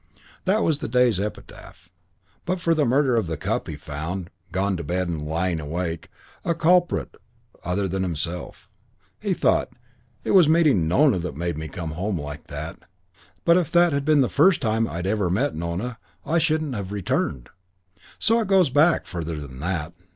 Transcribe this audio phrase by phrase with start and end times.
[0.45, 1.89] That was the day's epitaph.
[2.45, 6.09] But for the murder of the cup he found gone to bed and lying awake
[6.43, 7.17] a culprit
[7.63, 8.67] other than himself.
[9.19, 9.69] He thought,
[10.23, 12.79] "It was meeting Nona made me come home like that.
[13.45, 16.91] But if that had been the first time I'd ever met Nona I shouldn't have
[16.91, 17.49] returned.
[18.17, 19.93] So it goes back further than that.